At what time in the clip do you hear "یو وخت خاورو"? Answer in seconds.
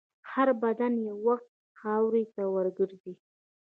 1.07-2.23